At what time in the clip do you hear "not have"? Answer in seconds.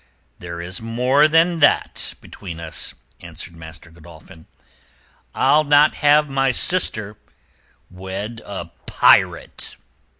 5.63-6.27